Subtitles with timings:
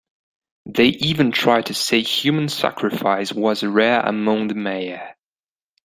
[0.65, 5.13] They even tried to say human sacrifice was rare among the Maya.